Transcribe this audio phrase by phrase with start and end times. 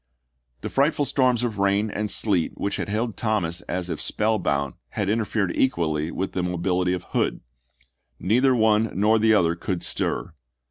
[0.61, 4.73] The frightful storms of rain and sleet which had held Thomas as if spell bound
[4.89, 7.41] had interfered equally with the mobility of Hood.
[8.19, 10.33] Neither one nor the other could stir.